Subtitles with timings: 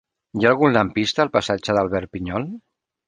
[0.37, 2.49] Hi ha algun lampista al passatge d'Albert Pinyol?